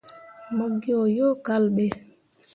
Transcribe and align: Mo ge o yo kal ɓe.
Mo 0.55 0.65
ge 0.81 0.93
o 1.01 1.03
yo 1.17 1.27
kal 1.45 1.63
ɓe. 1.75 1.85